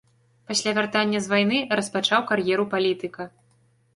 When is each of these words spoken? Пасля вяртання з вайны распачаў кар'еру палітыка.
Пасля 0.51 0.71
вяртання 0.77 1.19
з 1.25 1.33
вайны 1.33 1.59
распачаў 1.79 2.25
кар'еру 2.31 2.65
палітыка. 2.75 3.31